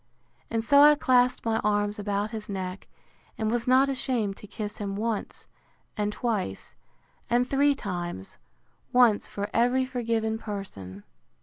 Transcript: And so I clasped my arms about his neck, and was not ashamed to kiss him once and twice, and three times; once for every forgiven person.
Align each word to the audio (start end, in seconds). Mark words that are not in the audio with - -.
And 0.49 0.63
so 0.63 0.81
I 0.81 0.95
clasped 0.95 1.45
my 1.45 1.57
arms 1.59 1.99
about 1.99 2.31
his 2.31 2.49
neck, 2.49 2.87
and 3.37 3.51
was 3.51 3.67
not 3.67 3.87
ashamed 3.87 4.35
to 4.37 4.47
kiss 4.47 4.79
him 4.79 4.95
once 4.95 5.45
and 5.95 6.11
twice, 6.11 6.73
and 7.29 7.47
three 7.47 7.75
times; 7.75 8.39
once 8.91 9.27
for 9.27 9.51
every 9.53 9.85
forgiven 9.85 10.39
person. 10.39 11.03